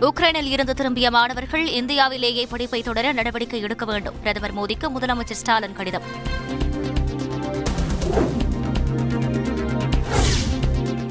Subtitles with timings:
[0.00, 4.14] உக்ரைனில் இருந்து திரும்பிய மாணவர்கள் இந்தியாவிலேயே படிப்பை தொடர நடவடிக்கை எடுக்க வேண்டும்.
[4.20, 6.02] பிரதமர் மோடிக்கு முதலமைச்சர் ஸ்டாலின் கடிதம்.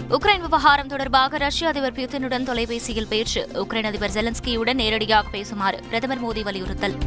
[0.10, 3.50] உக்ரைன் விவகாரம் தொடர்பாக ரஷ்ய அதிபர் புதினுடன் தொலைபேசியில் பேச்சு.
[3.54, 6.98] உக்ரைன் அதிபர் ஜெலன்ஸ்கியுடன் நேரடியாக பேசுமாறு பிரதமர் மோடி வலியுறுத்தல்.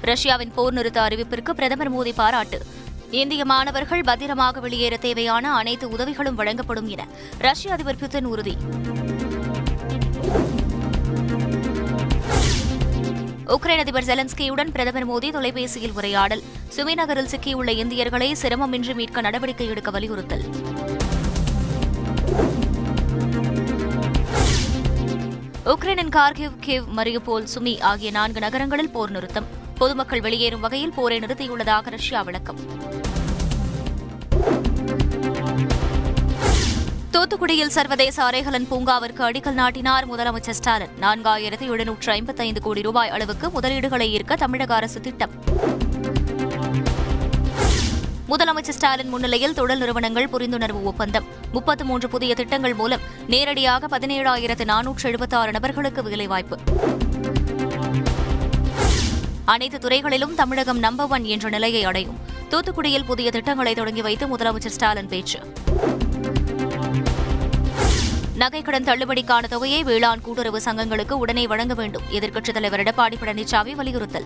[0.00, 2.62] ரஷ்யாவின் போர் நிறுத்த அறிவிப்பிற்கு பிரதமர் மோடி பாராட்டு.
[3.10, 7.06] இந்திய மாணவர்கள் பத்திரமாக வெளியேற தேவையான அனைத்து உதவிகளும் வழங்கப்படும் என
[7.38, 8.56] ரஷ்ய அதிபர் புதின் உறுதி.
[13.46, 16.42] உக்ரைன் அதிபர் ஜெலன்ஸ்கியுடன் பிரதமர் மோடி தொலைபேசியில் உரையாடல்.
[16.76, 20.44] சுமிநகரில் சிக்கியுள்ள இந்தியர்களை சிரமமின்றி மீட்க நடவடிக்கை எடுக்க வலியுறுத்தல்.
[25.64, 29.62] உக்ரைனின் கார்கிவ் கிவ் மரியுபோல் சுமி ஆகிய நான்கு நகரங்களில் போர் நிறுத்தம்.
[29.78, 32.58] பொதுமக்கள் வெளியேறும் வகையில் போரை நிறுத்தியுள்ளதாக ரஷ்யா விளக்கம்.
[37.12, 40.94] தூத்துக்குடியில் சர்வதேச அரைகலன் பூங்காவிற்கு அடிக்கல் நாட்டினார் முதலமைச்சர் ஸ்டாலின்.
[41.00, 45.30] நான்காயிரத்து எழுநூற்று ஐம்பத்தைந்து கோடி ரூபாய் அளவுக்கு முதலீடுகளை ஈர்க்க தமிழக அரசு திட்டம்.
[48.28, 51.24] முதலமைச்சர் ஸ்டாலின் முன்னிலையில் தொழில் நிறுவனங்கள் புரிந்துணர்வு ஒப்பந்தம்.
[51.52, 56.58] முப்பத்து மூன்று புதிய திட்டங்கள் மூலம் நேரடியாக பதினேழாயிரத்து நானூற்று எழுபத்தாறு நபர்களுக்கு வேலைவாய்ப்பு.
[59.44, 62.18] அனைத்து துறைகளிலும் தமிழகம் நம்பர் ஒன் என்ற நிலையை அடையும்.
[62.50, 65.38] தூத்துக்குடியில் புதிய திட்டங்களை தொடங்கி வைத்து முதலமைச்சர் ஸ்டாலின் பேச்சு.
[68.38, 72.02] நகைக்கடன் தள்ளுபடிக்கான தொகையை வேளாண் கூட்டுறவு சங்கங்களுக்கு உடனே வழங்க வேண்டும்.
[72.12, 74.24] எதிர்க்கட்சித் தலைவர் எடப்பாடி பழனிசாமி வலியுறுத்தல்.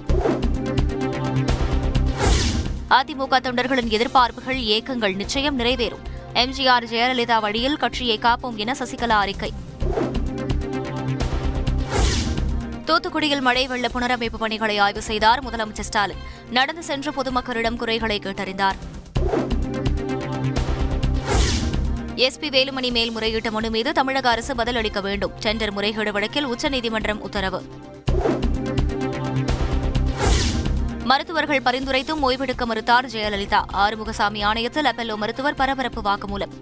[2.90, 6.04] அதிமுக தொண்டர்களின் எதிர்பார்ப்புகள் ஏக்கங்கள் நிச்சயம் நிறைவேறும்.
[6.34, 9.52] எம்ஜிஆர் ஜெயலலிதா வழியில் கட்சியை காப்போம் என சசிகலா அறிக்கை.
[12.88, 16.22] தூத்துக்குடியில் மழை வெள்ள புனரமைப்பு பணிகளை ஆய்வு செய்தார் முதலமைச்சர் ஸ்டாலின்.
[16.50, 18.78] நடந்து சென்று பொதுமக்களிடம் குறைகளை கேட்டறிந்தார்.
[22.16, 25.32] எஸ்பி வேலுமணி மேல்முறையீட்டு மனு மீது தமிழக அரசு பதிலளிக்க வேண்டும்.
[25.40, 27.62] டெண்டர் முறைகேடு வழக்கில் உச்சநீதிமன்றம் உத்தரவு.
[31.04, 33.60] மருத்துவர்கள் பரிந்துரைத்தும் ஓய்வெடுக்க மறுத்தார் ஜெயலலிதா.
[33.72, 36.54] ஆறுமுகசாமி ஆணையத்தில் அப்பல்லோ மருத்துவர் பரபரப்பு வாக்குமூலம்.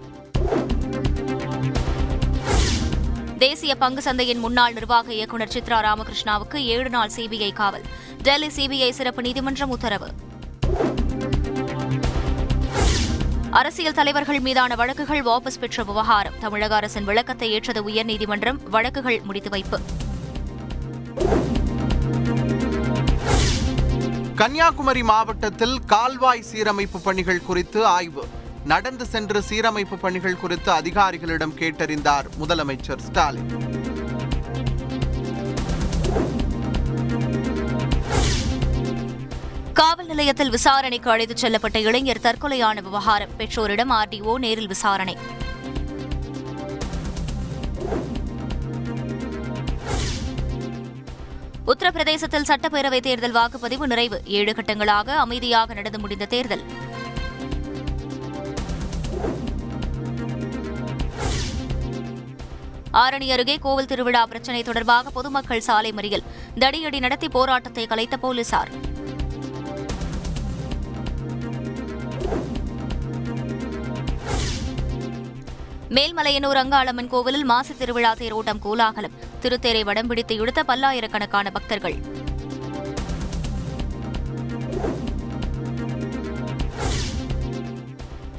[3.37, 7.81] தேசிய பங்கு சந்தையின் முன்னாள் நிர்வாக இயக்குநர் சித்ரா ராமகிருஷ்ணாவுக்கு ஏழு நாள் சிபிஐ காவல்.
[8.21, 10.09] டெல்லி சிபிஐ சிறப்பு நீதிமன்றம் உத்தரவு.
[13.51, 16.33] அரசியல் தலைவர்கள் மீதான வழக்குகள் வாபஸ் பெற்ற விவகாரம்.
[16.39, 18.57] தமிழக அரசின் விளக்கத்தை ஏற்றது உயர்நீதிமன்றம்.
[18.69, 19.79] வழக்குகள் முடித்து வைப்பு.
[24.35, 28.27] கன்னியாகுமரி மாவட்டத்தில் கால்வாய் சீரமைப்பு பணிகள் குறித்து ஆய்வு.
[28.67, 33.75] நடந்து சென்று சீரமைப்பு பணிகள் குறித்து அதிகாரிகளிடம் கேட்டறிந்தார் முதலமைச்சர் ஸ்டாலின்.
[39.73, 43.35] காவல் நிலையத்தில் விசாரணைக்கு அழைத்துச் செல்லப்பட்ட இளைஞர் தற்கொலையான விவகாரம்.
[43.37, 45.17] பெற்றோரிடம் ஆர்டிஓ நேரில் விசாரணை.
[51.67, 54.21] உத்தரப்பிரதேசத்தில் சட்டப்பேரவைத் தேர்தல் வாக்குப்பதிவு நிறைவு.
[54.25, 56.85] ஏழு கட்டங்களாக அமைதியாக நடந்து முடிந்த தேர்தல்.
[63.01, 66.23] ஆரணி அருகே கோவில் திருவிழா பிரச்சினை தொடர்பாக பொதுமக்கள் சாலை மறியல்.
[66.59, 68.69] தடியடி நடத்தி போராட்டத்தை கலைத்த போலீசார்.
[75.89, 79.17] மேல்மலையனூர் அங்காளம்மன் கோவிலில் மாசி திருவிழா தேரோட்டம் கோலாகலம்.
[79.41, 81.97] திருத்தேரை வடம் பிடித்து இழுத்த பல்லாயிரக்கணக்கான பக்தர்கள்.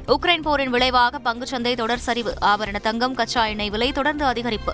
[0.09, 2.33] உக்ரைன் போரின் விளைவாக பங்குச்சந்தை தொடர் சரிவு.
[2.41, 4.73] ஆபரண தங்கம் கச்சா எண்ணெய் விலை தொடர்ந்து அதிகரிப்பு.